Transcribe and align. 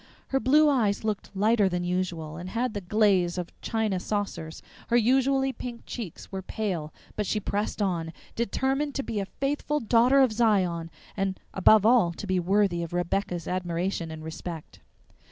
Her 0.29 0.39
blue 0.39 0.67
eyes 0.67 1.03
looked 1.03 1.29
lighter 1.35 1.69
than 1.69 1.83
usual 1.83 2.35
and 2.35 2.49
had 2.49 2.73
the 2.73 2.81
glaze 2.81 3.37
of 3.37 3.51
china 3.61 3.99
saucers; 3.99 4.63
her 4.87 4.97
usually 4.97 5.53
pink 5.53 5.83
cheeks 5.85 6.31
were 6.31 6.41
pale, 6.41 6.91
but 7.15 7.27
she 7.27 7.39
pressed 7.39 7.83
on, 7.83 8.11
determined 8.35 8.95
to 8.95 9.03
be 9.03 9.19
a 9.19 9.27
faithful 9.27 9.79
Daughter 9.79 10.21
of 10.21 10.31
Zion, 10.33 10.89
and 11.15 11.39
above 11.53 11.85
all 11.85 12.13
to 12.13 12.25
be 12.25 12.39
worthy 12.39 12.81
of 12.81 12.93
Rebecca's 12.93 13.47
admiration 13.47 14.09
and 14.09 14.23
respect. 14.23 14.79